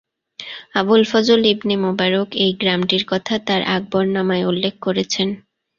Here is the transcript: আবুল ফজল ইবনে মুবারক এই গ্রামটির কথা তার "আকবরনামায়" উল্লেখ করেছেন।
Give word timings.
আবুল 0.73 1.01
ফজল 1.11 1.41
ইবনে 1.53 1.75
মুবারক 1.85 2.29
এই 2.43 2.51
গ্রামটির 2.53 3.03
কথা 3.07 3.33
তার 3.47 3.61
"আকবরনামায়" 3.75 4.47
উল্লেখ 4.47 4.73
করেছেন। 4.81 5.27